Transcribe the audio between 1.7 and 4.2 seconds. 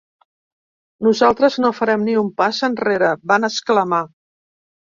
farem ni un pas enrere, van exclamar.